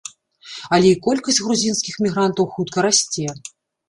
[0.77, 3.27] Але і колькасць грузінскіх мігрантаў хутка расце.